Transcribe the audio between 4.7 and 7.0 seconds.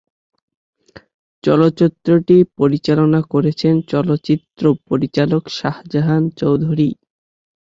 পরিচালক শাহজাহান চৌধুরী।